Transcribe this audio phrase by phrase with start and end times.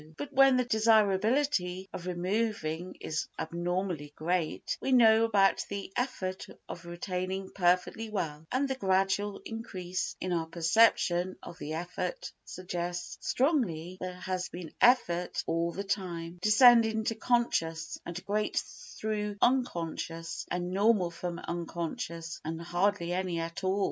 [0.17, 6.87] But when the desirability of removing is abnormally great, we know about the effort of
[6.87, 13.99] retaining perfectly well, and the gradual increase in our perception of the effort suggests strongly
[13.99, 20.47] that there has been effort all the time, descending to conscious and great through unconscious
[20.49, 23.79] and normal from unconscious and hardly any at all.